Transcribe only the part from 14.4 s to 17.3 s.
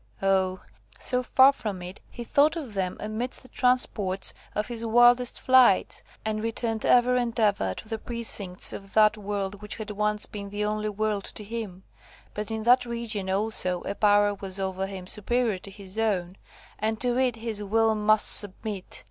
over him superior to his own, and to